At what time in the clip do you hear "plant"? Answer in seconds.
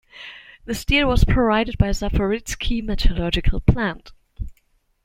3.59-4.11